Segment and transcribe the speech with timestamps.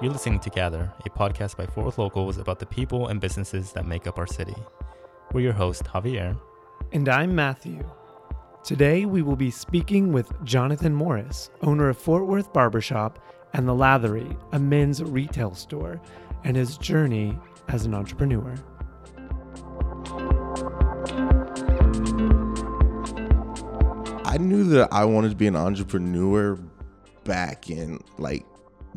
[0.00, 3.72] You're listening to Gather, a podcast by Fort Worth locals about the people and businesses
[3.72, 4.54] that make up our city.
[5.32, 6.38] We're your host, Javier.
[6.92, 7.84] And I'm Matthew.
[8.62, 13.18] Today we will be speaking with Jonathan Morris, owner of Fort Worth Barbershop
[13.54, 16.00] and The Lathery, a men's retail store,
[16.44, 17.36] and his journey
[17.66, 18.54] as an entrepreneur.
[24.24, 26.56] I knew that I wanted to be an entrepreneur
[27.24, 28.46] back in like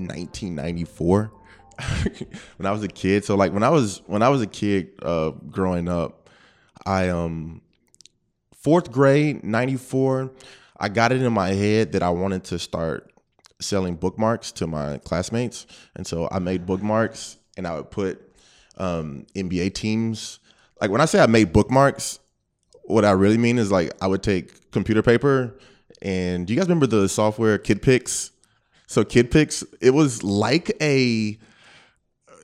[0.07, 1.31] 1994
[2.57, 3.25] when I was a kid.
[3.25, 6.29] So like when I was when I was a kid uh, growing up,
[6.85, 7.61] I um
[8.55, 10.31] fourth grade 94,
[10.79, 13.11] I got it in my head that I wanted to start
[13.59, 18.21] selling bookmarks to my classmates, and so I made bookmarks and I would put
[18.77, 20.39] um, NBA teams.
[20.79, 22.19] Like when I say I made bookmarks,
[22.83, 25.57] what I really mean is like I would take computer paper
[26.01, 28.31] and do you guys remember the software KidPix?
[28.91, 31.37] So KidPix, it was like a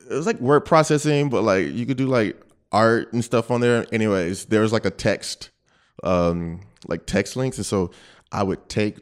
[0.09, 3.59] it was like word processing, but like you could do like art and stuff on
[3.59, 3.85] there.
[3.91, 5.49] Anyways, there was like a text,
[6.03, 7.91] um, like text links, and so
[8.31, 8.99] I would take,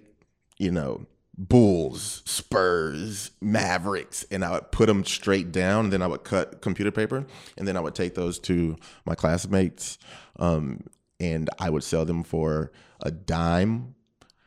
[0.57, 1.05] you know,
[1.37, 5.85] Bulls, Spurs, Mavericks, and I would put them straight down.
[5.85, 7.27] And then I would cut computer paper,
[7.59, 9.99] and then I would take those to my classmates,
[10.39, 10.81] um,
[11.19, 12.71] and I would sell them for
[13.01, 13.94] a dime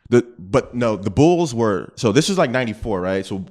[0.09, 3.27] the but no, the Bulls were so this is like '94, right?
[3.27, 3.45] So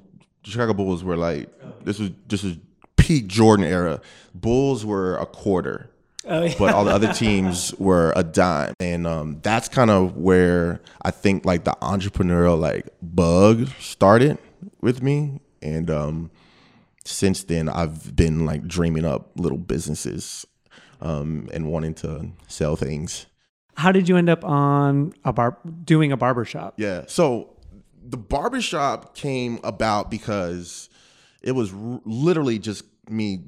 [0.44, 1.49] Chicago Bulls were like
[1.83, 2.58] this was this is
[2.95, 4.02] peak Jordan era.
[4.33, 5.89] Bulls were a quarter.
[6.30, 6.55] Oh, yeah.
[6.59, 11.09] but all the other teams were a dime and um, that's kind of where i
[11.09, 14.38] think like the entrepreneurial like bug started
[14.81, 16.30] with me and um,
[17.05, 20.45] since then i've been like dreaming up little businesses
[20.99, 23.27] um, and wanting to sell things
[23.78, 26.73] how did you end up on a bar doing a barbershop?
[26.78, 27.03] Yeah.
[27.08, 27.56] So
[28.03, 30.89] the barbershop came about because
[31.42, 33.44] it was r- literally just me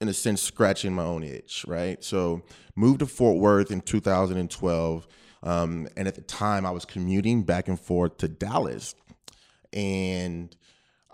[0.00, 2.02] in a sense scratching my own itch, right?
[2.02, 2.42] So
[2.74, 5.06] moved to Fort Worth in 2012
[5.42, 8.94] um, and at the time I was commuting back and forth to Dallas
[9.72, 10.54] and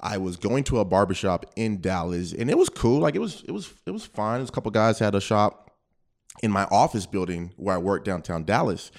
[0.01, 3.45] I was going to a barbershop in Dallas and it was cool like it was
[3.47, 4.39] it was it was fine.
[4.39, 5.62] There's a couple guys had a shop
[6.43, 8.91] in my office building where I work downtown Dallas.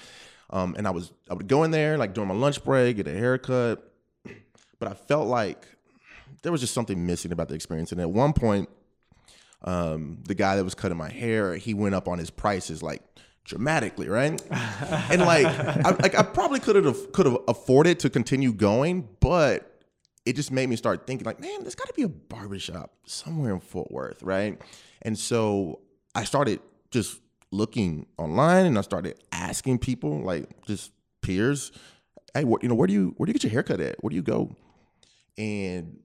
[0.50, 3.08] Um, and I was I would go in there like during my lunch break, get
[3.08, 3.90] a haircut,
[4.78, 5.66] but I felt like
[6.42, 7.90] there was just something missing about the experience.
[7.90, 8.68] And at one point,
[9.62, 13.02] um, the guy that was cutting my hair, he went up on his prices like
[13.44, 14.40] dramatically, right?
[15.10, 19.82] and like I, like I probably could have could have afforded to continue going, but
[20.26, 23.52] it just made me start thinking like, man, there's got to be a barbershop somewhere
[23.52, 24.60] in Fort Worth, right?
[25.02, 25.80] And so
[26.14, 27.20] I started just
[27.54, 30.92] looking online and I started asking people, like just
[31.22, 31.72] peers,
[32.34, 34.02] hey, what you know, where do you where do you get your haircut at?
[34.02, 34.54] Where do you go?
[35.38, 35.98] And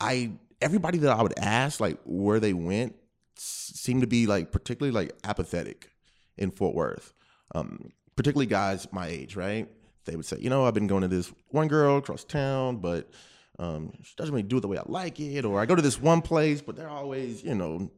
[0.00, 2.94] I everybody that I would ask, like where they went,
[3.36, 5.90] seemed to be like particularly like apathetic
[6.36, 7.12] in Fort Worth.
[7.54, 9.68] Um, particularly guys my age, right?
[10.04, 13.10] They would say, you know, I've been going to this one girl across town, but
[13.58, 15.44] um, she doesn't really do it the way I like it.
[15.44, 17.90] Or I go to this one place, but they're always, you know,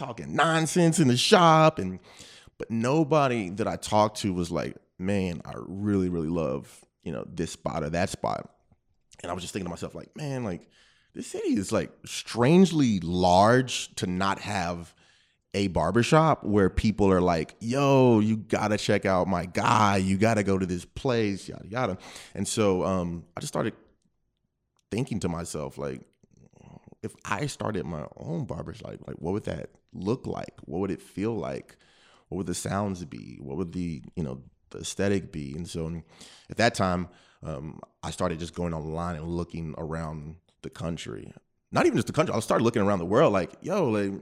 [0.00, 2.00] talking nonsense in the shop and
[2.56, 7.24] but nobody that I talked to was like, man, I really, really love, you know,
[7.26, 8.50] this spot or that spot.
[9.22, 10.68] And I was just thinking to myself, like, man, like
[11.14, 14.94] this city is like strangely large to not have
[15.52, 20.42] a barbershop where people are like, yo, you gotta check out my guy, you gotta
[20.42, 21.98] go to this place, yada yada.
[22.34, 23.74] And so um, I just started
[24.90, 26.02] thinking to myself, like,
[27.02, 30.54] if I started my own barbershop, like what would that look like?
[30.64, 31.76] What would it feel like?
[32.30, 33.38] what would the sounds be?
[33.40, 34.40] What would the you know
[34.70, 35.52] the aesthetic be?
[35.54, 36.02] And so
[36.48, 37.08] at that time,
[37.42, 41.32] um, I started just going online and looking around the country.
[41.72, 42.34] Not even just the country.
[42.34, 43.32] I started looking around the world.
[43.32, 44.12] Like, yo, like,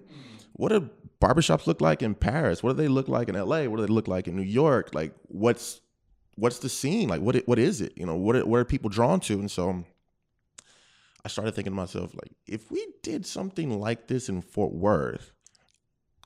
[0.54, 0.88] what do
[1.20, 2.62] barbershops look like in Paris?
[2.62, 3.64] What do they look like in LA?
[3.64, 4.94] What do they look like in New York?
[4.94, 5.82] Like, what's
[6.36, 7.10] what's the scene?
[7.10, 7.92] Like, what what is it?
[7.94, 9.34] You know, what what are people drawn to?
[9.34, 9.84] And so
[11.26, 15.32] I started thinking to myself, like, if we did something like this in Fort Worth,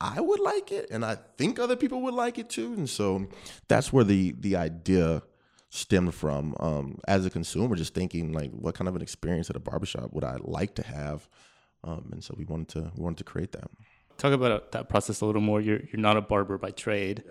[0.03, 2.73] I would like it, and I think other people would like it too.
[2.73, 3.27] And so
[3.69, 5.23] that's where the the idea
[5.69, 6.55] stemmed from.
[6.59, 10.11] Um, as a consumer, just thinking like, what kind of an experience at a barbershop
[10.11, 11.29] would I like to have?
[11.85, 13.71] Um, and so we wanted to we wanted to create that.
[14.17, 15.61] Talk about that process a little more.
[15.61, 17.23] You're you're not a barber by trade,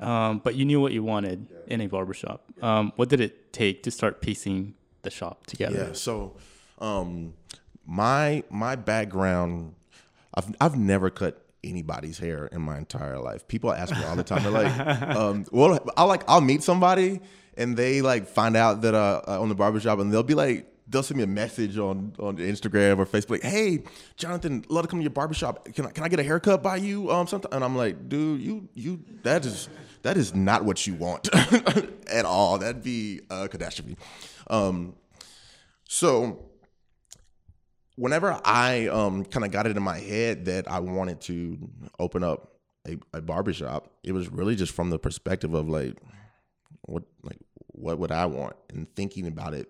[0.00, 2.44] um, but you knew what you wanted in a barbershop.
[2.62, 5.88] Um, what did it take to start piecing the shop together?
[5.88, 5.92] Yeah.
[5.92, 6.36] So
[6.78, 7.34] um,
[7.86, 9.74] my my background,
[10.34, 13.46] I've I've never cut anybody's hair in my entire life.
[13.48, 14.42] People ask me all the time.
[14.42, 17.20] They're like, um, "Well, I like I'll meet somebody
[17.56, 20.66] and they like find out that uh, uh on the barbershop and they'll be like,
[20.88, 23.82] they'll send me a message on on Instagram or Facebook, like, "Hey,
[24.16, 25.64] Jonathan, love to come to your barbershop.
[25.74, 27.52] Can I can I get a haircut by you?" Um, sometime?
[27.52, 29.68] And I'm like, "Dude, you you that is
[30.02, 31.28] that is not what you want
[32.10, 32.58] at all.
[32.58, 33.96] That'd be a catastrophe."
[34.48, 34.94] Um,
[35.88, 36.44] so
[37.96, 41.58] whenever I um kind of got it in my head that I wanted to
[41.98, 42.52] open up
[42.86, 45.98] a, a barbershop, it was really just from the perspective of like
[46.82, 47.38] what like
[47.68, 48.56] what would I want?
[48.70, 49.68] And thinking about it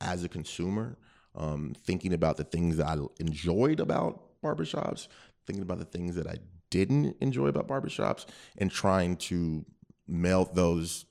[0.00, 0.98] as a consumer,
[1.34, 5.08] um, thinking about the things that I enjoyed about barbershops,
[5.46, 6.36] thinking about the things that I
[6.70, 8.26] didn't enjoy about barbershops,
[8.58, 9.64] and trying to
[10.06, 11.06] melt those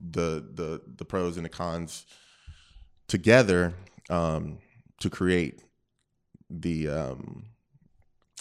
[0.00, 2.06] the the the pros and the cons
[3.06, 3.74] together
[4.08, 4.58] um,
[5.00, 5.62] to create
[6.50, 7.46] the um,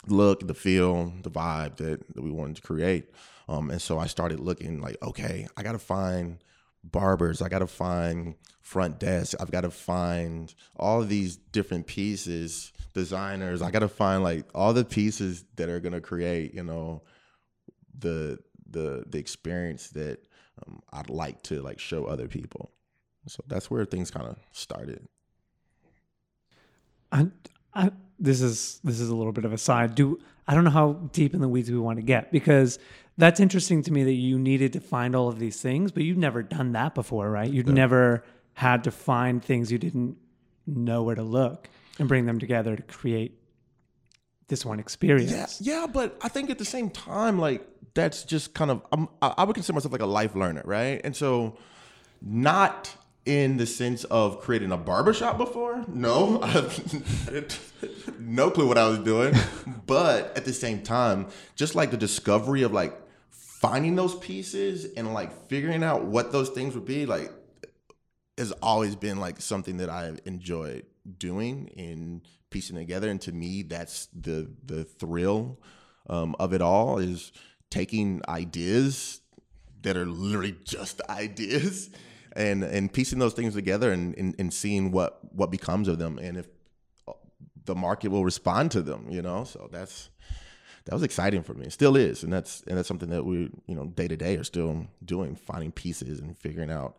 [0.07, 3.11] look, the feel, the vibe that, that we wanted to create.
[3.47, 6.37] Um, and so I started looking like, okay, I got to find
[6.83, 12.71] barbers, I got to find front desk, I've got to find all these different pieces,
[12.93, 16.63] designers, I got to find like all the pieces that are going to create, you
[16.63, 17.03] know,
[17.97, 18.39] the
[18.69, 20.19] the the experience that
[20.65, 22.71] um, I'd like to like show other people.
[23.27, 25.07] So that's where things kind of started.
[27.11, 27.27] I,
[27.79, 29.95] I, this is this is a little bit of a side.
[29.95, 32.77] Do I don't know how deep in the weeds we want to get because
[33.17, 36.17] that's interesting to me that you needed to find all of these things, but you've
[36.17, 37.49] never done that before, right?
[37.49, 37.73] You've yeah.
[37.73, 38.23] never
[38.53, 40.17] had to find things you didn't
[40.65, 43.39] know where to look and bring them together to create
[44.47, 45.61] this one experience.
[45.61, 49.07] Yeah, yeah, but I think at the same time, like that's just kind of I'm,
[49.21, 50.99] I would consider myself like a life learner, right?
[51.03, 51.57] And so,
[52.21, 52.95] not
[53.29, 55.85] in the sense of creating a barbershop before.
[55.87, 56.39] No,
[58.19, 59.35] no clue what I was doing.
[59.85, 62.99] But at the same time, just like the discovery of like
[63.29, 67.31] finding those pieces and like figuring out what those things would be, like
[68.35, 70.87] has always been like something that I've enjoyed
[71.19, 73.11] doing and piecing together.
[73.11, 75.59] And to me, that's the the thrill
[76.09, 77.31] um, of it all is
[77.69, 79.21] taking ideas
[79.83, 81.91] that are literally just ideas
[82.35, 86.17] and and piecing those things together and, and, and seeing what what becomes of them
[86.19, 86.47] and if
[87.65, 89.43] the market will respond to them you know?
[89.43, 90.09] So that's
[90.85, 91.65] that was exciting for me.
[91.65, 94.37] It still is and that's and that's something that we you know day to day
[94.37, 96.97] are still doing finding pieces and figuring out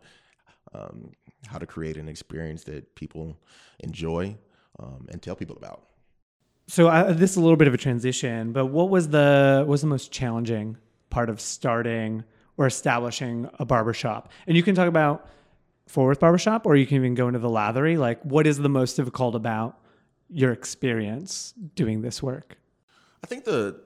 [0.73, 1.11] um,
[1.47, 3.37] how to create an experience that people
[3.79, 4.37] enjoy
[4.79, 5.83] um, and tell people about.
[6.67, 9.67] So uh, this is a little bit of a transition but what was the what
[9.67, 10.77] was the most challenging
[11.09, 12.23] part of starting
[12.57, 14.31] or establishing a barbershop.
[14.47, 15.27] And you can talk about
[15.87, 17.97] Fort Worth Barbershop, or you can even go into the lathery.
[17.97, 19.77] Like, what is the most difficult about
[20.29, 22.57] your experience doing this work?
[23.23, 23.81] I think the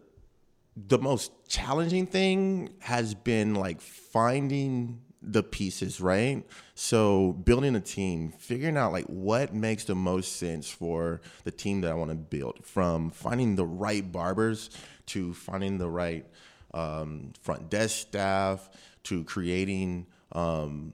[0.75, 6.45] the most challenging thing has been like finding the pieces, right?
[6.75, 11.81] So building a team, figuring out like what makes the most sense for the team
[11.81, 14.69] that I want to build, from finding the right barbers
[15.07, 16.25] to finding the right
[16.75, 18.69] um, front desk staff
[19.03, 20.93] to creating, um,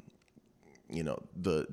[0.90, 1.68] you know, the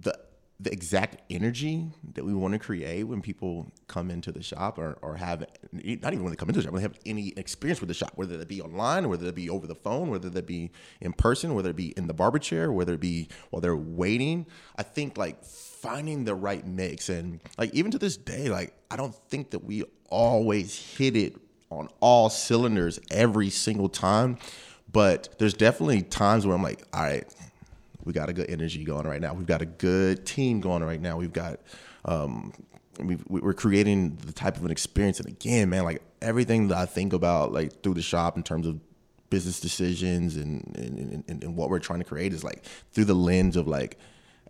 [0.00, 0.18] the
[0.60, 4.96] the exact energy that we want to create when people come into the shop or,
[5.02, 5.40] or have
[5.72, 7.94] not even when they come into the shop, when they have any experience with the
[7.94, 10.70] shop, whether that be online, whether that be over the phone, whether that be
[11.00, 14.46] in person, whether it be in the barber chair, whether it be while they're waiting.
[14.76, 18.96] I think like finding the right mix and like even to this day, like I
[18.96, 21.36] don't think that we always hit it
[21.78, 24.38] on all cylinders every single time.
[24.92, 27.24] But there's definitely times where I'm like, all right,
[28.04, 29.34] we got a good energy going right now.
[29.34, 31.16] We've got a good team going right now.
[31.16, 31.60] We've got,
[32.04, 32.52] um,
[33.00, 35.18] we are creating the type of an experience.
[35.18, 38.66] And again, man, like everything that I think about, like through the shop in terms
[38.66, 38.78] of
[39.30, 43.14] business decisions and, and, and, and what we're trying to create is like through the
[43.14, 43.98] lens of like,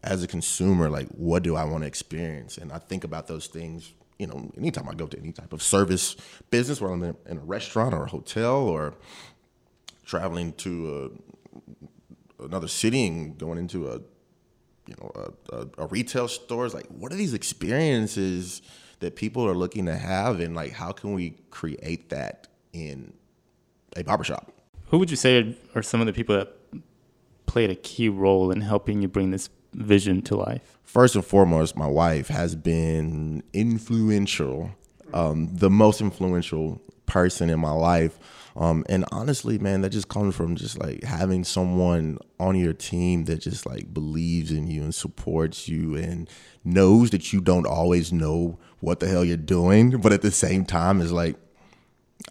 [0.03, 2.59] as a consumer, like what do I want to experience?
[2.59, 5.63] And I think about those things you know, anytime I go to any type of
[5.63, 6.17] service
[6.51, 8.95] business, whether I'm in, a restaurant or a hotel or
[10.05, 11.13] traveling to
[12.41, 14.01] a, another city and going into a,
[14.87, 18.63] you know, a, a, a retail stores, like what are these experiences
[19.01, 23.13] that people are looking to have, and like how can we create that in
[23.97, 24.53] a barbershop?
[24.89, 26.55] Who would you say are some of the people that
[27.47, 30.74] played a key role in helping you bring this vision to life?
[30.85, 34.71] First and foremost, my wife has been influential,
[35.13, 38.19] um, the most influential person in my life.
[38.57, 43.25] Um, and honestly, man, that just comes from just like having someone on your team
[43.25, 46.31] that just like believes in you and supports you and
[46.63, 50.65] knows that you don't always know what the hell you're doing, but at the same
[50.65, 51.37] time is like,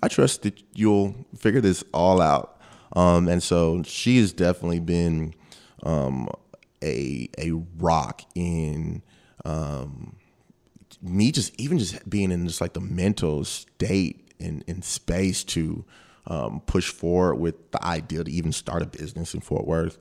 [0.01, 2.61] I trust that you'll figure this all out.
[2.95, 5.33] Um, and so she has definitely been
[5.83, 6.29] um,
[6.83, 9.01] a a rock in
[9.45, 10.15] um,
[11.01, 15.85] me just even just being in just like the mental state and in space to
[16.27, 19.97] um, push forward with the idea to even start a business in Fort Worth,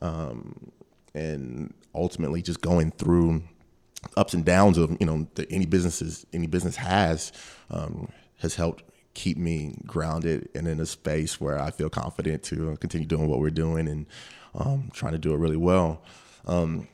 [0.00, 0.70] um,
[1.14, 3.42] and ultimately just going through
[4.16, 7.32] ups and downs of you know any businesses any business has
[7.70, 8.08] um,
[8.38, 8.82] has helped
[9.14, 13.40] keep me grounded and in a space where I feel confident to continue doing what
[13.40, 14.06] we're doing and
[14.54, 16.02] um, trying to do it really well.
[16.46, 16.88] Um,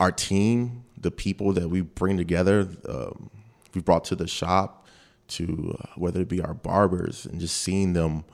[0.00, 3.30] our team, the people that we bring together, um,
[3.74, 4.86] we brought to the shop,
[5.26, 8.24] to uh, whether it be our barbers and just seeing them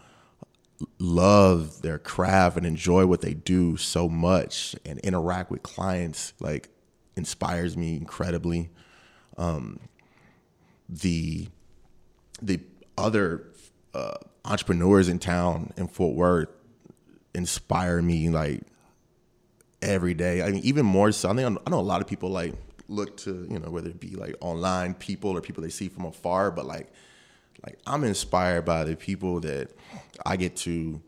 [0.98, 6.68] love their craft and enjoy what they do so much and interact with clients like
[7.16, 8.70] inspires me incredibly.
[9.36, 9.78] Um,
[10.88, 11.48] the
[12.42, 12.60] the
[12.96, 13.52] other
[13.94, 14.16] uh,
[14.50, 16.48] entrepreneurs in town in Fort Worth
[17.34, 18.62] inspire me like
[19.80, 20.42] every day.
[20.42, 21.30] I mean, even more so.
[21.30, 22.54] I think I know a lot of people like
[22.88, 26.04] look to you know whether it be like online people or people they see from
[26.04, 26.92] afar, but like
[27.64, 29.70] like I'm inspired by the people that
[30.26, 31.00] I get to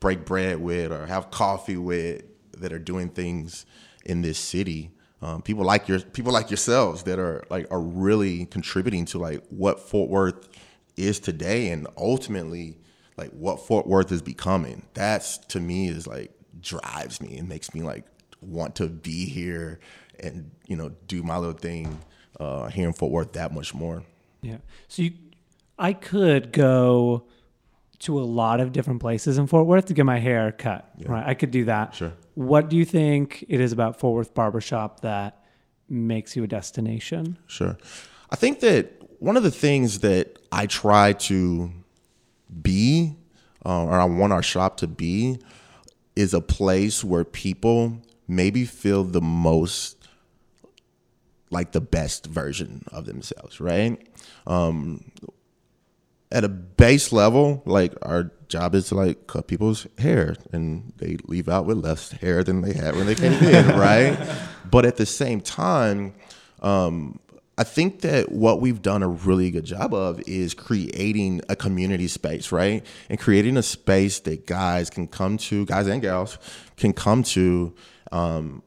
[0.00, 3.66] break bread with or have coffee with that are doing things
[4.04, 4.92] in this city.
[5.20, 9.44] Um, people like your people like yourselves that are like are really contributing to like
[9.50, 10.48] what Fort Worth
[10.98, 12.78] is today and ultimately
[13.16, 14.86] like what Fort Worth is becoming.
[14.94, 18.04] That's to me is like drives me and makes me like
[18.40, 19.80] want to be here
[20.20, 22.00] and you know do my little thing
[22.40, 24.02] uh, here in Fort Worth that much more.
[24.42, 24.58] Yeah.
[24.86, 25.12] So you,
[25.78, 27.24] I could go
[28.00, 30.90] to a lot of different places in Fort Worth to get my hair cut.
[30.96, 31.10] Yeah.
[31.10, 31.26] Right.
[31.26, 31.94] I could do that.
[31.94, 32.12] Sure.
[32.34, 35.44] What do you think it is about Fort Worth Barbershop that
[35.88, 37.38] makes you a destination?
[37.46, 37.76] Sure.
[38.30, 41.70] I think that one of the things that I try to
[42.62, 43.16] be,
[43.64, 45.38] uh, or I want our shop to be,
[46.16, 49.96] is a place where people maybe feel the most
[51.50, 54.06] like the best version of themselves, right?
[54.46, 55.12] Um,
[56.30, 61.16] at a base level, like our job is to like cut people's hair and they
[61.24, 64.18] leave out with less hair than they had when they came in, right?
[64.70, 66.14] But at the same time,
[66.60, 67.18] um,
[67.58, 72.06] I think that what we've done a really good job of is creating a community
[72.06, 72.86] space, right?
[73.10, 76.38] And creating a space that guys can come to, guys and gals
[76.76, 77.74] can come to
[78.12, 78.62] um,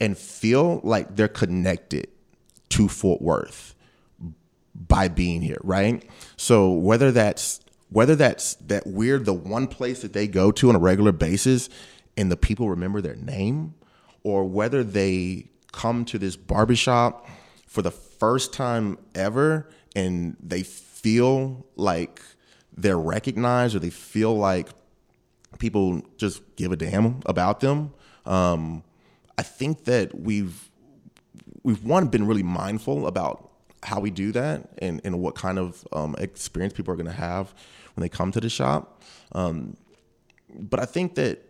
[0.00, 2.08] and feel like they're connected
[2.70, 3.76] to Fort Worth
[4.74, 6.04] by being here, right?
[6.36, 10.74] So whether that's whether that's that we're the one place that they go to on
[10.74, 11.70] a regular basis
[12.16, 13.74] and the people remember their name,
[14.24, 17.28] or whether they come to this barbershop
[17.68, 22.20] for the first time ever and they feel like
[22.76, 24.68] they're recognized or they feel like
[25.58, 27.92] people just give a damn about them.
[28.26, 28.82] Um,
[29.36, 30.70] I think that we've
[31.62, 33.50] we've one been really mindful about
[33.82, 37.12] how we do that and, and what kind of um, experience people are going to
[37.12, 37.54] have
[37.94, 39.02] when they come to the shop.
[39.32, 39.76] Um,
[40.58, 41.42] but I think that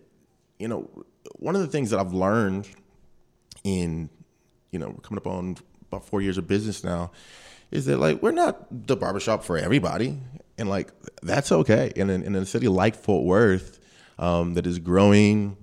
[0.59, 0.91] you know
[1.37, 2.69] one of the things that I've learned
[3.65, 4.11] in
[4.73, 5.57] you know coming up on
[5.89, 7.11] about four years of business now
[7.71, 10.19] is that like we're not the barbershop for everybody.
[10.57, 10.93] And like
[11.23, 11.93] that's okay.
[11.97, 13.79] And in, in a city like fort worth
[14.19, 15.57] um, that is growing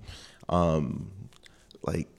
[0.48, 1.10] um,
[1.82, 2.16] like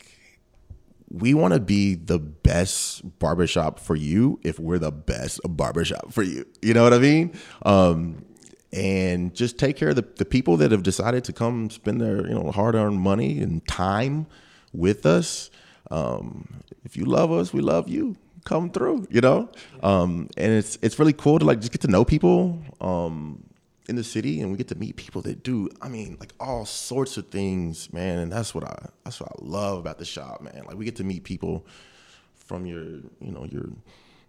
[1.10, 6.24] we want to be the best barbershop for you if we're the best barbershop for
[6.24, 6.46] you.
[6.62, 7.34] You know what i mean?
[7.66, 8.26] Um,
[8.74, 12.28] and just take care of the, the people that have decided to come spend their
[12.28, 14.28] you know hard-earned money and time
[14.74, 15.50] with us
[15.92, 18.16] um, if you love us, we love you.
[18.46, 19.50] Come through, you know.
[19.84, 23.44] Um, and it's it's really cool to like just get to know people um,
[23.90, 25.70] in the city, and we get to meet people that do.
[25.82, 28.20] I mean, like all sorts of things, man.
[28.20, 30.64] And that's what I that's what I love about the shop, man.
[30.66, 31.66] Like we get to meet people
[32.36, 32.84] from your
[33.20, 33.70] you know your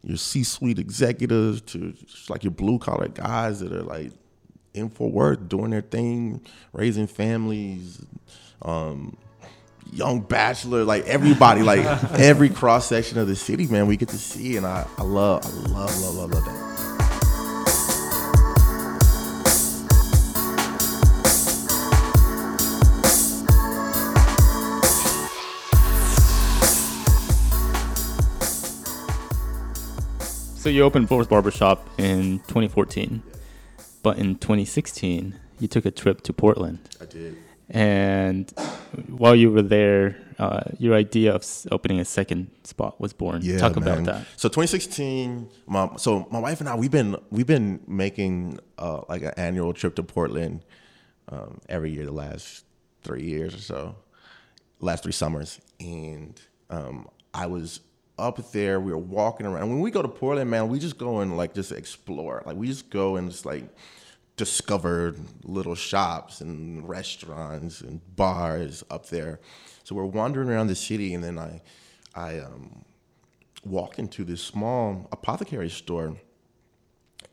[0.02, 1.94] your C-suite executives to
[2.28, 4.12] like your blue collar guys that are like
[4.74, 6.40] in for work, doing their thing,
[6.72, 8.02] raising families.
[8.62, 9.16] Um,
[9.92, 11.80] young bachelor, like everybody, like
[12.12, 15.44] every cross section of the city, man, we get to see, and I, I love,
[15.44, 16.68] I love, love, love, love that.
[30.56, 33.22] So you opened Fort Worth Barbershop in 2014,
[34.02, 36.80] but in 2016 you took a trip to Portland.
[37.00, 37.36] I did.
[37.70, 38.50] And
[39.08, 43.40] while you were there, uh, your idea of opening a second spot was born.
[43.42, 43.82] Yeah, Talk man.
[43.88, 44.26] about that.
[44.36, 49.22] So 2016, my, so my wife and I, we've been we've been making uh, like
[49.22, 50.64] an annual trip to Portland
[51.28, 52.64] um, every year the last
[53.02, 53.96] three years or so.
[54.80, 57.80] last three summers, and um, I was
[58.18, 58.80] up there.
[58.80, 59.68] We were walking around.
[59.68, 62.42] When we go to Portland, man, we just go and like just explore.
[62.46, 63.64] Like we just go and just like
[64.38, 65.14] discover
[65.44, 69.40] little shops and restaurants and bars up there.
[69.84, 71.60] So we're wandering around the city, and then I,
[72.14, 72.84] I um,
[73.66, 76.16] walked into this small apothecary store,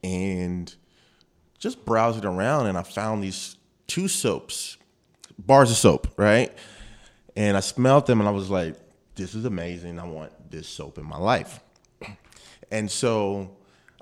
[0.04, 0.74] and
[1.60, 3.56] just browsing around, and I found these
[3.88, 4.78] two soaps,
[5.38, 6.52] bars of soap, right?
[7.36, 8.76] And I smelled them, and I was like,
[9.14, 10.00] "This is amazing.
[10.00, 11.62] I want this soap in my life."
[12.72, 13.56] And so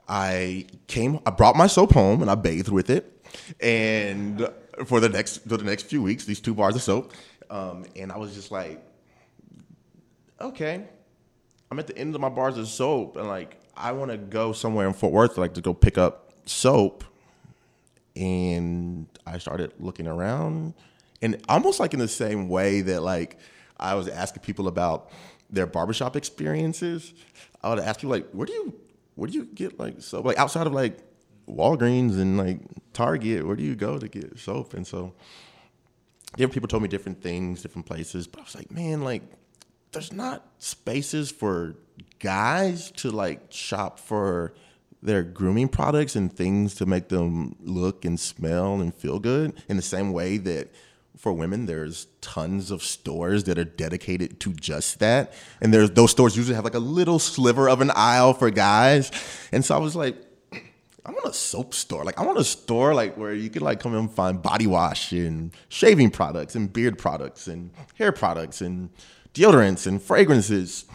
[0.08, 3.26] I came, I brought my soap home, and I bathed with it,
[3.60, 4.48] and
[4.86, 7.14] for the next for the next few weeks, these two bars of soap,
[7.50, 8.84] um, and I was just like,
[10.42, 10.84] okay,
[11.72, 14.52] I'm at the end of my bars of soap, and like I want to go
[14.52, 17.04] somewhere in Fort Worth, like to go pick up soap,
[18.16, 20.74] and I started looking around,
[21.22, 23.40] and almost like in the same way that like
[23.80, 25.12] I was asking people about
[25.50, 27.14] their barbershop experiences,
[27.62, 28.74] I would ask people like, where do you
[29.16, 30.26] where do you get like soap?
[30.26, 31.00] Like outside of like
[31.48, 32.60] Walgreens and like
[32.94, 34.74] Target, where do you go to get soap?
[34.74, 35.14] And so
[36.36, 39.24] different people told me different things, different places, but I was like, man, like
[39.92, 41.76] there's not spaces for
[42.20, 44.54] guys to like shop for
[45.02, 49.76] their grooming products and things to make them look and smell and feel good in
[49.76, 50.70] the same way that
[51.18, 56.12] for women there's tons of stores that are dedicated to just that and there's those
[56.12, 59.12] stores usually have like a little sliver of an aisle for guys
[59.52, 60.18] and so i was like
[61.06, 62.06] I want a soap store.
[62.06, 65.12] Like I want a store like where you can like come and find body wash
[65.12, 68.90] and shaving products and beard products and hair products and
[69.34, 70.86] deodorants and fragrances.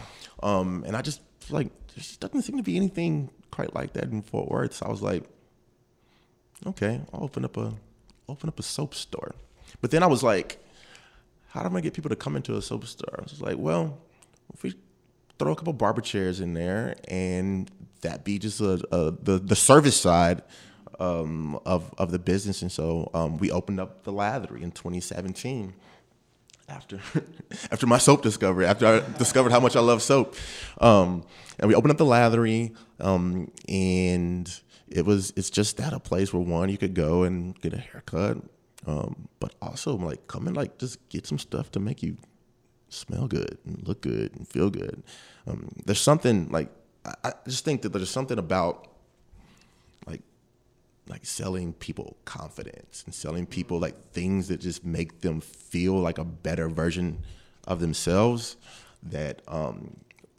[0.43, 1.21] Um, and I just
[1.51, 4.75] like there just doesn't seem to be anything quite like that in Fort Worth.
[4.75, 5.25] So I was like,
[6.67, 7.75] okay, I'll open up a
[8.29, 9.35] open up a soap store.
[9.81, 10.63] But then I was like,
[11.49, 13.15] how do I get people to come into a soap store?
[13.19, 13.99] I was like, well,
[14.55, 14.75] if we
[15.39, 17.71] throw a couple barber chairs in there and
[18.03, 20.43] that be just a, a the the service side
[20.99, 22.63] um, of of the business.
[22.63, 25.75] And so um, we opened up the Lathery in 2017
[26.69, 27.01] after
[27.71, 30.35] after my soap discovery, after I discovered how much I love soap,
[30.81, 31.25] um,
[31.59, 36.33] and we opened up the Lathery, um, and it was it's just that a place
[36.33, 38.39] where one you could go and get a haircut,
[38.87, 42.17] um, but also like come and like just get some stuff to make you
[42.89, 45.03] smell good and look good and feel good.
[45.47, 46.71] Um, there's something like
[47.05, 48.89] I, I just think that there's something about
[50.07, 50.23] like
[51.09, 56.19] like selling people confidence and selling people like things that just make them feel like
[56.19, 57.19] a better version
[57.67, 58.57] of themselves
[59.03, 59.97] that um,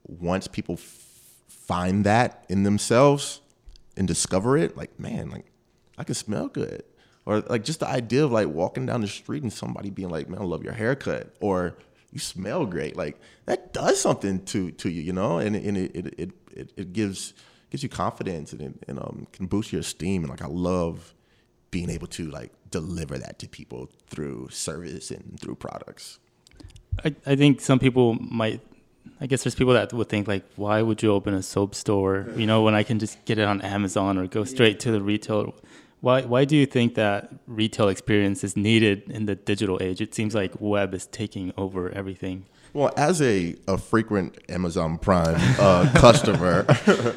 [0.08, 1.06] once people f-
[1.48, 3.42] find that in themselves
[3.96, 5.46] and discover it like man like
[5.98, 6.84] i can smell good
[7.30, 10.28] or like just the idea of like walking down the street and somebody being like
[10.28, 11.78] man i love your haircut or
[12.12, 15.96] you smell great like that does something to to you you know and, and it,
[15.96, 17.36] it, it, it, it gives
[17.70, 21.14] gives you confidence and, it, and um, can boost your esteem and like i love
[21.70, 26.18] being able to like deliver that to people through service and through products
[27.06, 28.60] I, I think some people might
[29.22, 32.28] I guess there's people that would think like, why would you open a soap store?
[32.36, 35.02] You know, when I can just get it on Amazon or go straight to the
[35.02, 35.56] retail.
[36.02, 40.00] Why why do you think that retail experience is needed in the digital age?
[40.02, 42.46] It seems like web is taking over everything.
[42.74, 46.68] Well, as a, a frequent Amazon Prime uh, customer,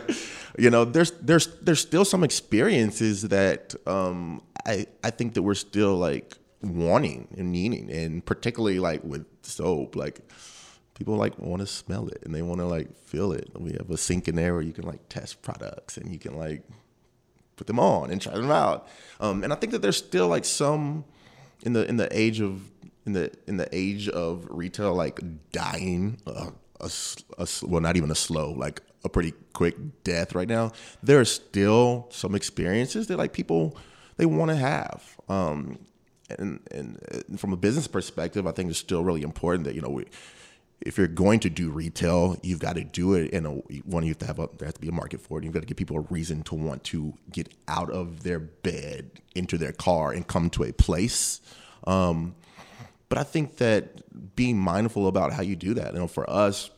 [0.59, 5.55] you know, there's there's there's still some experiences that um, I I think that we're
[5.55, 10.21] still like wanting and needing, and particularly like with soap, like
[10.95, 13.51] people like want to smell it and they want to like feel it.
[13.59, 16.37] We have a sink in there where you can like test products and you can
[16.37, 16.63] like
[17.63, 18.89] put them on and try them out.
[19.21, 21.05] Um, and I think that there's still like some
[21.63, 22.61] in the in the age of
[23.07, 25.21] in the in the age of retail like
[25.53, 26.91] dying uh, a,
[27.39, 30.73] a, well not even a slow like a pretty quick death right now
[31.05, 33.77] there are still some experiences that like people
[34.17, 35.79] they want to have um,
[36.39, 36.99] and, and
[37.29, 40.05] and from a business perspective i think it's still really important that you know we
[40.85, 44.03] if you're going to do retail, you've got to do it in a one.
[44.05, 45.45] You have to have a there has to be a market for it.
[45.45, 49.11] You've got to give people a reason to want to get out of their bed
[49.35, 51.41] into their car and come to a place.
[51.87, 52.35] Um,
[53.09, 56.71] but I think that being mindful about how you do that, you know, for us,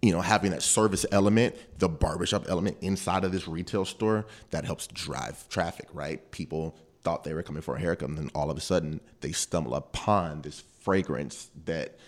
[0.00, 4.64] you know, having that service element, the barbershop element inside of this retail store, that
[4.64, 6.30] helps drive traffic, right?
[6.30, 9.32] People thought they were coming for a haircut, and then all of a sudden they
[9.32, 11.98] stumble upon this fragrance that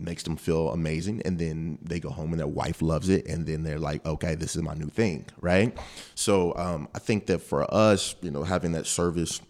[0.00, 3.46] makes them feel amazing and then they go home and their wife loves it and
[3.46, 5.76] then they're like okay this is my new thing right
[6.14, 9.40] so um, i think that for us you know having that service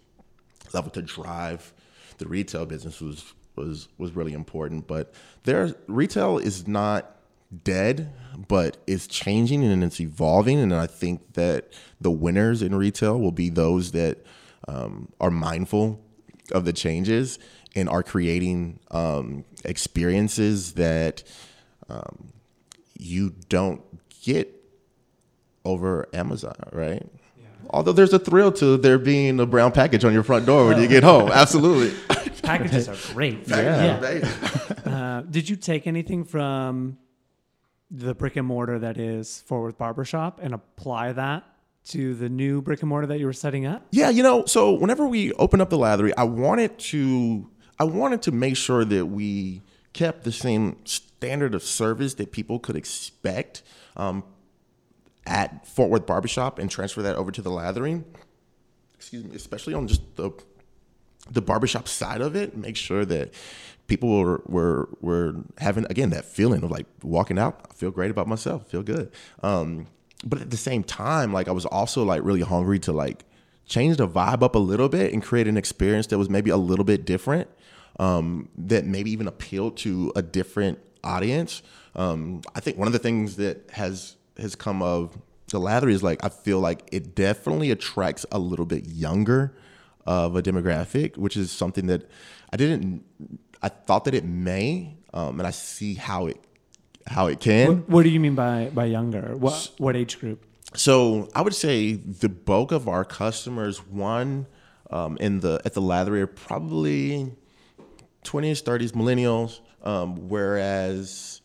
[0.73, 1.73] level to drive
[2.19, 4.87] the retail business was was was really important.
[4.87, 5.13] But
[5.45, 7.17] there, retail is not
[7.65, 8.13] dead,
[8.49, 10.59] but it's changing and it's evolving.
[10.59, 14.25] And I think that the winners in retail will be those that
[14.69, 16.01] um, are mindful
[16.53, 17.39] of the changes
[17.75, 21.23] and are creating um, experiences that
[21.89, 22.33] um,
[22.99, 23.83] you don't
[24.23, 24.53] get
[25.65, 27.07] over Amazon, right?
[27.71, 30.81] Although there's a thrill to there being a brown package on your front door when
[30.81, 31.31] you get home.
[31.33, 31.97] Absolutely.
[32.43, 33.39] Packages are great.
[33.49, 34.33] Yeah.
[34.87, 36.97] Uh, did you take anything from
[37.91, 41.45] the brick and mortar that is Fort Worth Barbershop and apply that
[41.87, 43.87] to the new brick and mortar that you were setting up?
[43.91, 48.23] Yeah, you know, so whenever we opened up the lathery, I wanted to I wanted
[48.23, 53.63] to make sure that we kept the same standard of service that people could expect
[53.97, 54.25] um,
[55.27, 58.05] at Fort Worth Barbershop and transfer that over to the lathering.
[58.95, 60.31] Excuse me, especially on just the
[61.31, 63.35] the barbershop side of it, make sure that
[63.87, 68.11] people were were were having again that feeling of like walking out, I feel great
[68.11, 69.13] about myself, feel good.
[69.43, 69.87] Um,
[70.25, 73.25] but at the same time, like I was also like really hungry to like
[73.67, 76.57] change the vibe up a little bit and create an experience that was maybe a
[76.57, 77.49] little bit different,
[77.99, 81.63] um, that maybe even appealed to a different audience.
[81.95, 85.17] Um, I think one of the things that has has come of
[85.49, 89.55] the lathery is like I feel like it definitely attracts a little bit younger
[90.07, 92.09] of a demographic, which is something that
[92.53, 93.05] I didn't.
[93.63, 96.39] I thought that it may, um, and I see how it
[97.07, 97.69] how it can.
[97.69, 99.37] What, what do you mean by by younger?
[99.37, 100.45] What what age group?
[100.75, 104.47] So I would say the bulk of our customers, one
[104.91, 107.33] um, in the at the lathery, are probably
[108.25, 109.61] twenties, thirties, millennials.
[109.83, 111.41] Um, whereas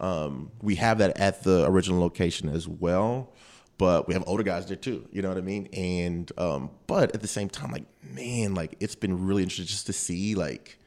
[0.00, 3.34] um, we have that at the original location as well,
[3.76, 5.06] but we have older guys there too.
[5.12, 5.68] You know what I mean?
[5.74, 9.86] And um, but at the same time, like man, like it's been really interesting just
[9.86, 10.78] to see like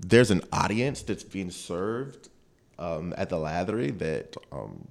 [0.00, 2.28] there's an audience that's being served
[2.80, 4.88] um, at the lathery that um,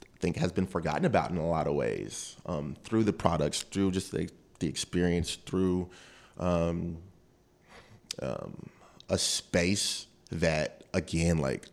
[0.00, 3.62] I think has been forgotten about in a lot of ways um, through the products,
[3.62, 5.90] through just the, the experience, through
[6.38, 6.98] um,
[8.22, 8.70] um,
[9.08, 11.66] a space that again like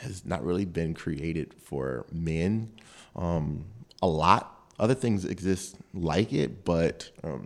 [0.00, 2.72] has not really been created for men
[3.16, 3.64] um,
[4.00, 4.50] a lot.
[4.78, 7.38] Other things exist like it, but a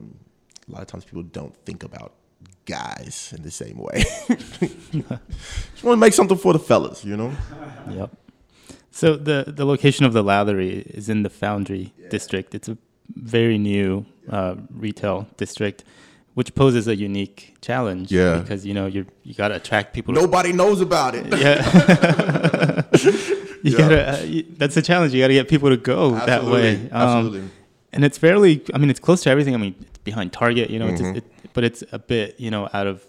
[0.68, 2.14] lot of times people don't think about
[2.66, 4.04] guys in the same way.
[4.28, 7.32] Just want to make something for the fellas, you know?
[7.90, 8.10] Yep.
[8.90, 12.54] So the the location of the lathery is in the Foundry district.
[12.54, 12.76] It's a
[13.14, 15.84] very new uh, retail district,
[16.34, 18.10] which poses a unique challenge.
[18.10, 18.38] Yeah.
[18.38, 20.14] Because you know you you got to attract people.
[20.14, 21.26] to- Nobody knows about it.
[21.38, 22.82] yeah.
[23.62, 23.78] you Yeah.
[23.78, 24.18] gotta.
[24.20, 25.14] Uh, you, that's a challenge.
[25.14, 26.74] You got to get people to go that way.
[26.90, 27.50] Um, Absolutely.
[27.92, 28.62] and it's fairly.
[28.74, 29.54] I mean, it's close to everything.
[29.54, 30.70] I mean, it's behind Target.
[30.70, 31.14] You know, it's Mhm.
[31.14, 32.38] just, it, but it's a bit.
[32.38, 33.02] You know, out of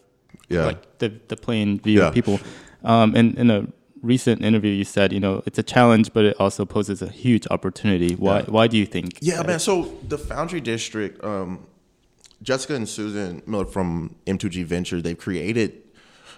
[0.49, 0.65] Yeah.
[0.65, 2.07] like the the plain view Yeah.
[2.07, 2.39] of people.
[2.83, 3.67] Um, and in a
[4.01, 7.45] recent interview, you said, you know, it's a challenge, but it also poses a huge
[7.51, 8.15] opportunity.
[8.15, 8.39] Why?
[8.39, 8.45] Yeah.
[8.55, 9.19] Why do you think?
[9.21, 9.59] Yeah, man.
[9.59, 11.59] So the Foundry District, um,
[12.41, 15.73] Jessica and Susan Miller from M2G Ventures, they've created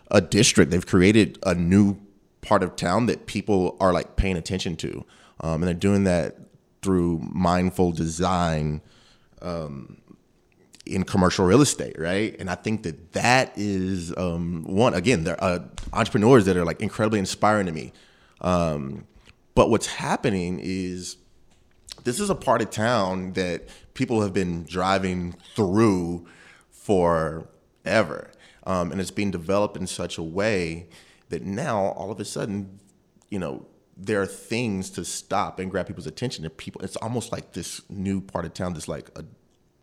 [0.10, 0.72] a district.
[0.72, 1.96] They've created a new
[2.42, 5.06] part of town that people are like paying attention to,
[5.40, 6.36] um, and they're doing that
[6.82, 8.82] through mindful design
[9.42, 10.02] um,
[10.92, 12.36] in commercial real estate, right?
[12.40, 14.94] And I think that that is um, one.
[14.94, 15.60] Again, they're uh,
[15.94, 17.94] entrepreneurs that are like incredibly inspiring to me.
[18.42, 19.06] Um,
[19.56, 21.18] but what's happening is
[22.04, 26.28] this is a part of town that people have been driving through
[26.72, 28.32] forever.
[28.66, 30.88] Um, and it's being developed in such a way
[31.30, 32.80] that now all of a sudden,
[33.30, 33.66] you know,
[33.98, 36.46] there are things to stop and grab people's attention.
[36.46, 39.24] And people, it's almost like this new part of town that's like a,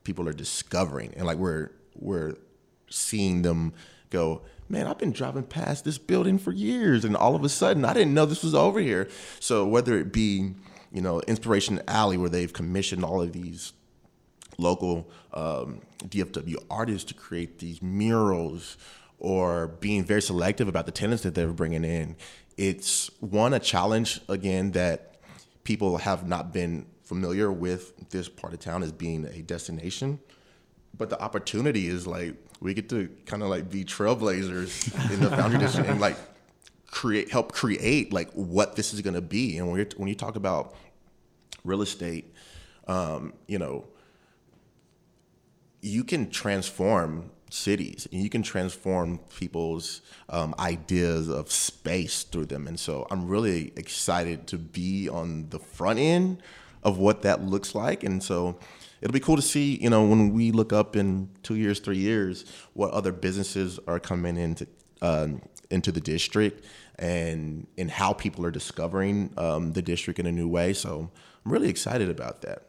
[0.08, 2.34] people are discovering, and like we're we're
[2.88, 3.74] seeing them
[4.08, 4.40] go.
[4.70, 7.92] Man, I've been driving past this building for years, and all of a sudden, I
[7.92, 9.08] didn't know this was over here.
[9.38, 10.54] So whether it be,
[10.92, 13.72] you know, Inspiration Alley, where they've commissioned all of these
[14.58, 18.76] local um, DFW artists to create these murals
[19.18, 22.16] or being very selective about the tenants that they're bringing in.
[22.56, 25.20] It's one, a challenge again that
[25.64, 30.20] people have not been familiar with this part of town as being a destination.
[30.96, 35.30] But the opportunity is like we get to kind of like be trailblazers in the
[35.30, 36.16] Foundry District and like
[36.86, 39.56] create, help create like what this is going to be.
[39.56, 40.74] And when, you're, when you talk about
[41.64, 42.34] real estate,
[42.86, 43.86] um, you know,
[45.80, 52.66] you can transform cities and you can transform people's um, ideas of space through them.
[52.66, 56.42] And so I'm really excited to be on the front end
[56.82, 58.04] of what that looks like.
[58.04, 58.58] And so
[59.00, 61.98] it'll be cool to see, you know, when we look up in two years, three
[61.98, 64.66] years, what other businesses are coming into
[65.00, 66.64] um, into the district
[66.98, 70.72] and and how people are discovering um, the district in a new way.
[70.72, 71.10] So
[71.44, 72.64] I'm really excited about that.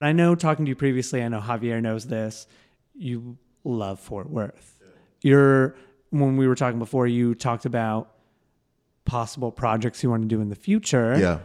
[0.00, 2.46] I know talking to you previously, I know Javier knows this.
[2.94, 4.78] You love Fort Worth.
[5.22, 5.76] You're
[6.10, 8.10] when we were talking before, you talked about
[9.04, 11.18] possible projects you want to do in the future.
[11.18, 11.38] Yeah.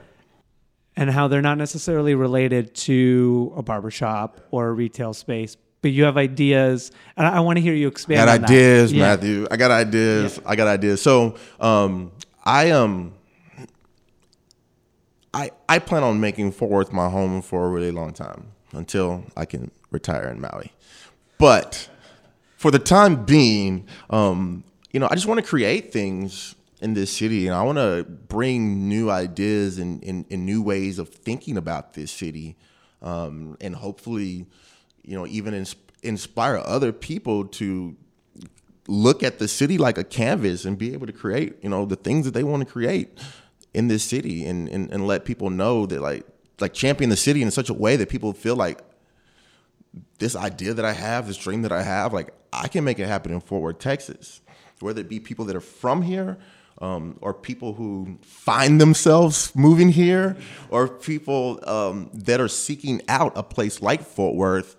[0.97, 6.05] And how they're not necessarily related to a barbershop or a retail space, but you
[6.05, 6.91] have ideas.
[7.15, 8.41] And I, I want to hear you expand got that.
[8.41, 9.03] Got ideas, Yeah.
[9.03, 9.47] Matthew.
[9.51, 10.39] I got ideas.
[10.45, 11.01] I got ideas.
[11.01, 12.12] So, um,
[12.43, 13.13] I um,
[15.33, 19.23] I I plan on making Fort Worth my home for a really long time until
[19.36, 20.71] I can retire in Maui.
[21.38, 21.89] But
[22.55, 27.12] for the time being, um, you know, I just want to create things in this
[27.12, 31.58] city, and I want to bring new ideas and, and, and new ways of thinking
[31.58, 32.56] about this city,
[33.02, 34.46] um, and hopefully,
[35.04, 37.96] you know, even ins- inspire other people to
[38.88, 41.96] look at the city like a canvas and be able to create, you know, the
[41.96, 43.18] things that they want to create
[43.74, 46.26] in this city, and, and and let people know that like
[46.60, 48.80] like champion the city in such a way that people feel like
[50.20, 53.08] this idea that I have, this dream that I have, like I can make it
[53.08, 54.42] happen in Fort Worth, Texas.
[54.80, 56.38] Whether it be people that are from here,
[56.80, 60.38] um, or people who find themselves moving here,
[60.70, 64.76] or people um, that are seeking out a place like Fort Worth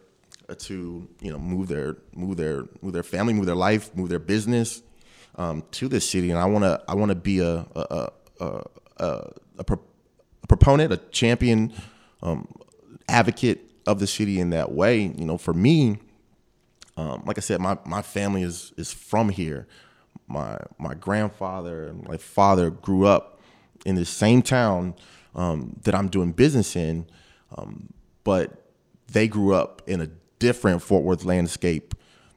[0.57, 4.19] to you know move their move their move their family, move their life, move their
[4.19, 4.83] business
[5.37, 6.31] um, to this city.
[6.31, 8.63] And I want to I want to be a a a,
[8.99, 9.81] a, a, pro-
[10.43, 11.73] a proponent, a champion,
[12.23, 12.49] um,
[13.09, 15.01] advocate of the city in that way.
[15.01, 15.99] You know, for me,
[16.97, 19.67] um, like I said, my, my family is is from here.
[20.29, 23.41] My my grandfather and my father grew up
[23.87, 24.95] in the same town
[25.35, 27.07] um, that I'm doing business in,
[27.57, 27.93] um,
[28.25, 28.71] but
[29.11, 31.95] they grew up in a different Fort Worth landscape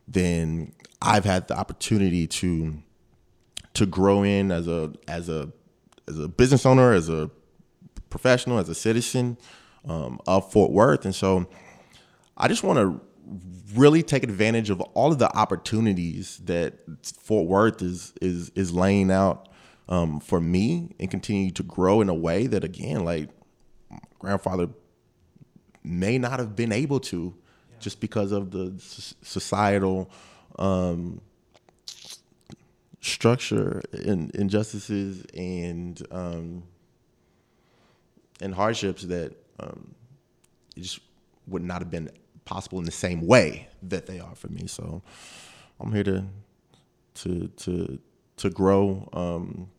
[0.08, 2.77] than I've had the opportunity to
[3.73, 5.51] to grow in as a as a
[6.08, 7.30] as a business owner, as a
[8.10, 9.38] professional, as a citizen
[9.88, 11.47] um, of Fort Worth, and so
[12.38, 13.01] I just want to
[13.73, 19.11] really take advantage of all of the opportunities that Fort Worth is is is laying
[19.11, 19.47] out
[19.89, 23.29] um, for me, and continue to grow in a way that, again, like
[24.19, 24.67] grandfather
[25.83, 27.33] may not have been able to,
[27.79, 30.09] just because of the societal
[30.59, 31.19] um,
[33.01, 36.63] structure and injustices and um,
[38.41, 39.93] and hardships that um,
[40.77, 40.99] just
[41.47, 42.09] would not have been
[42.45, 44.67] possible in the same way that they are for me.
[44.67, 45.01] So
[45.80, 46.25] I'm here to
[47.15, 47.99] to to
[48.38, 49.69] to grow um,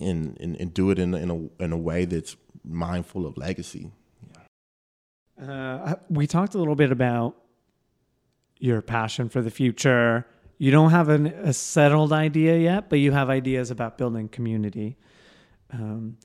[0.00, 3.90] and, and and do it in in a in a way that's mindful of legacy.
[5.40, 7.36] Uh, we talked a little bit about
[8.58, 10.26] your passion for the future.
[10.58, 14.96] You don't have an, a settled idea yet, but you have ideas about building community.
[15.72, 16.18] Um,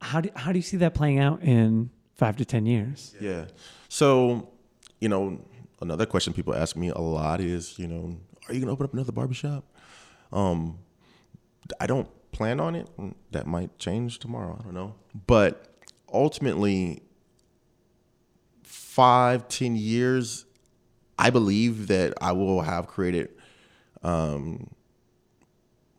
[0.00, 3.14] how do how do you see that playing out in five to ten years?
[3.18, 3.46] Yeah.
[3.88, 4.50] So,
[5.00, 5.40] you know,
[5.80, 8.14] another question people ask me a lot is, you know,
[8.46, 9.64] are you gonna open up another barbershop?
[10.30, 10.78] Um,
[11.80, 12.86] I don't plan on it.
[13.30, 14.58] That might change tomorrow.
[14.60, 14.94] I don't know.
[15.26, 15.74] But
[16.12, 17.02] ultimately,
[18.64, 20.44] five, ten years,
[21.18, 23.30] I believe that I will have created
[24.02, 24.68] um,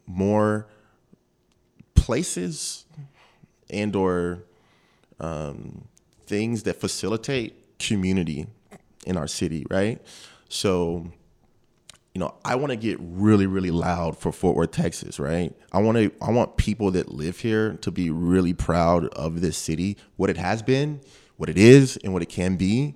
[0.05, 0.67] more
[1.95, 2.85] places
[3.71, 4.43] and or
[5.19, 5.87] um,
[6.27, 8.47] things that facilitate community
[9.05, 10.01] in our city, right?
[10.49, 11.11] So,
[12.13, 15.53] you know, I want to get really, really loud for Fort Worth, Texas, right?
[15.71, 19.57] I want to, I want people that live here to be really proud of this
[19.57, 21.01] city, what it has been,
[21.37, 22.95] what it is, and what it can be,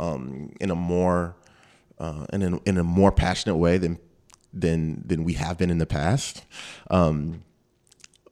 [0.00, 1.36] um, in a more,
[1.98, 3.98] uh, in a, in a more passionate way than
[4.56, 6.44] than than we have been in the past.
[6.88, 7.42] Um,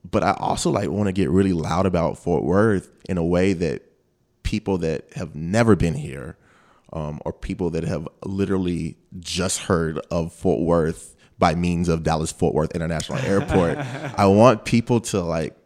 [0.09, 3.53] but I also like want to get really loud about Fort Worth in a way
[3.53, 3.83] that
[4.53, 6.37] people that have never been here,
[6.93, 12.31] um, or people that have literally just heard of Fort Worth by means of Dallas
[12.31, 13.79] Fort Worth International Airport.
[13.79, 15.57] I want people to like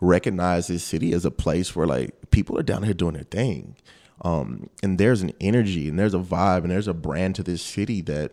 [0.00, 3.74] recognize this city as a place where like people are down here doing their thing.
[4.22, 7.60] Um, and there's an energy and there's a vibe and there's a brand to this
[7.60, 8.30] city that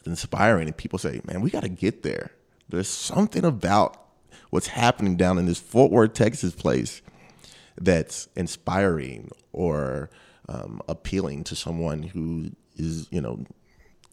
[0.00, 0.66] is inspiring.
[0.66, 2.32] And people say, man, we got to get there.
[2.68, 3.96] There's something about
[4.50, 7.00] what's happening down in this Fort Worth, Texas place
[7.80, 10.10] that's inspiring or
[10.48, 13.44] um, appealing to someone who is, you know,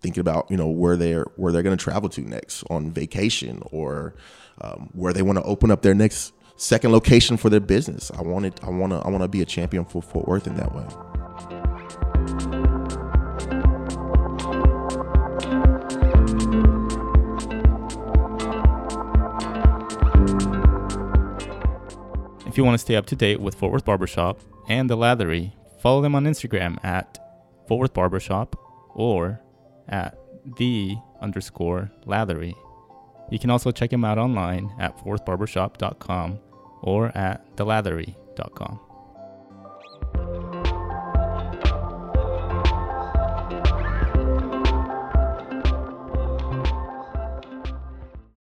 [0.02, 3.62] thinking about you know where they're where they're going to travel to next on vacation
[3.71, 4.15] or
[4.62, 8.12] um, where they want to open up their next second location for their business.
[8.17, 8.60] I want it.
[8.63, 8.97] I want to.
[8.97, 11.70] I want to be a champion for Fort Worth in that way.
[22.52, 25.54] If you want to stay up to date with Fort Worth Barbershop and The Lathery,
[25.80, 27.18] follow them on Instagram at
[27.66, 28.58] Fort Worth Barbershop
[28.94, 29.40] or
[29.88, 30.18] at
[30.58, 32.54] the underscore Lathery.
[33.30, 36.40] You can also check them out online at fortworthbarbershop.com
[36.82, 38.80] or at thelathery.com.